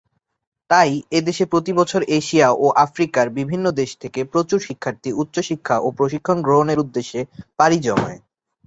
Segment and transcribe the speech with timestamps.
[0.69, 6.37] তাই এদেশে প্রতি বছর এশিয়া ও আফ্রিকার বিভিন্ন দেশ থেকে প্রচুর শিক্ষার্থী উচ্চশিক্ষা ও প্রশিক্ষণ
[6.41, 7.19] গ্রহণের উদ্দেশ্যে
[7.59, 8.19] পাড়ি জমায়।